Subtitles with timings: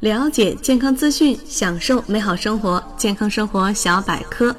[0.00, 2.80] 了解健康资讯，享受美好生活。
[2.96, 4.54] 健康生活小百科，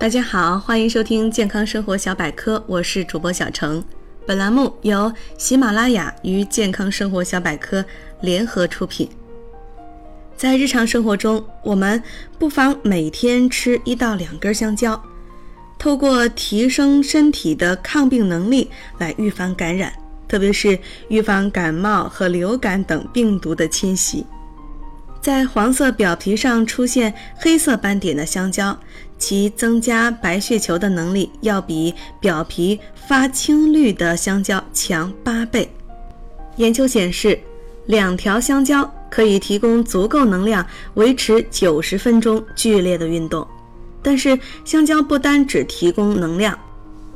[0.00, 3.84] 大家好，欢迎收听健康生活小百科，我是主播小程。
[4.26, 7.84] 本栏目由喜马拉雅与健康生活小百科
[8.22, 9.06] 联合出品。
[10.38, 12.02] 在日常生活中，我们
[12.38, 14.98] 不妨每天吃一到两根香蕉，
[15.78, 19.92] 透过提升身体的抗病能力来预防感染。
[20.26, 20.78] 特别是
[21.08, 24.24] 预防感冒和流感等病毒的侵袭，
[25.28, 28.74] 在黄色表皮上出现黑色斑点的香蕉，
[29.18, 35.70] 其增加白血球的能力要比表皮发青绿的香蕉强八倍。
[36.56, 37.38] 研究显示，
[37.84, 43.46] 两条香蕉可以提供足够能量维持九十分钟剧烈的运动。
[44.02, 46.58] 但是，香蕉不单只提供能量。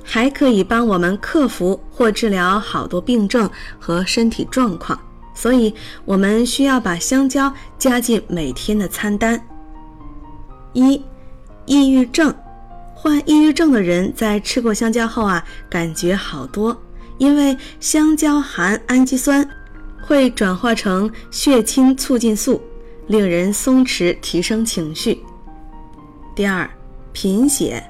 [0.05, 5.01] 还可以帮我们克服或治疗好多病症和身体状况，
[5.35, 9.41] 所以我们需要把香蕉加进每天的餐单。
[10.73, 11.03] 一、
[11.66, 12.35] 抑郁症，
[12.95, 16.77] 患抑郁症的人在吃过香蕉后啊，感觉好多，
[17.19, 19.49] 因为香蕉含氨基酸，
[20.02, 22.63] 会转化成血清促进素，
[23.07, 25.21] 令人松弛，提升情绪。
[26.35, 26.69] 第二，
[27.13, 27.85] 贫血。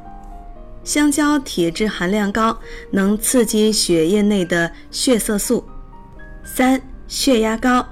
[0.84, 2.58] 香蕉铁质含量高，
[2.90, 5.64] 能刺激血液内的血色素。
[6.42, 6.82] 三、
[7.12, 7.86] 血压高，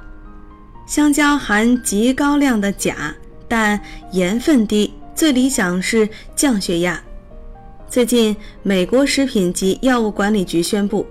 [0.87, 3.15] 香蕉含极高量的钾，
[3.47, 3.79] 但
[4.13, 6.99] 盐分低，最理想是降血压。
[7.87, 11.07] 最近，美国食品及药物管理局宣布，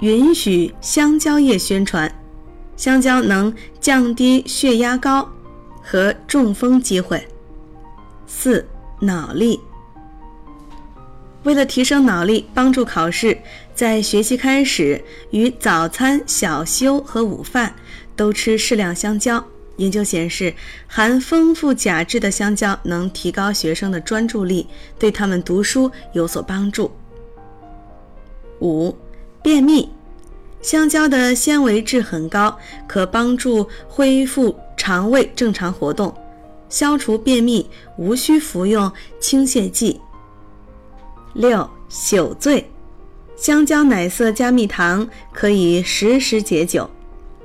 [0.00, 2.12] 允许香蕉叶宣传，
[2.76, 5.26] 香蕉能降低血压高
[5.80, 7.24] 和中风机会。
[8.26, 8.66] 四、
[8.98, 9.60] 脑力。
[11.44, 13.38] 为了提升脑力，帮助考试，
[13.74, 17.74] 在学习开始与早餐、小休和午饭
[18.14, 19.42] 都吃适量香蕉。
[19.76, 20.52] 研究显示，
[20.86, 24.66] 含丰富钾质的香蕉能提高学生的专注力，
[24.98, 26.90] 对他们读书有所帮助。
[28.60, 28.94] 五、
[29.42, 29.88] 便秘，
[30.60, 36.14] 香蕉的纤维质很高，可帮助恢复肠胃正常活动，
[36.68, 39.98] 消除便秘，无需服用清泻剂。
[41.34, 42.70] 六宿醉，
[43.36, 46.88] 香蕉奶色加蜜糖可以实时解酒。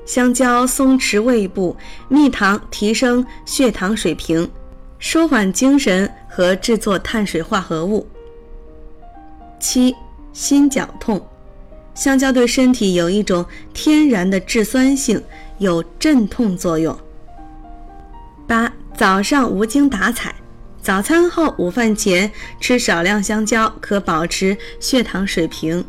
[0.06, 1.76] 香蕉松弛胃部，
[2.08, 4.50] 蜜糖提升血糖水平，
[5.00, 8.08] 舒缓精神和制作碳水化合物。
[9.60, 9.96] 七
[10.32, 11.26] 心绞痛，
[11.96, 13.44] 香蕉对身体有一种
[13.74, 15.24] 天然的致酸性，
[15.58, 16.96] 有镇痛作用。
[18.46, 20.36] 八早上无精打采。
[20.86, 22.32] 早餐后、午饭前
[22.62, 25.84] 吃少量香蕉，可保持血糖水平。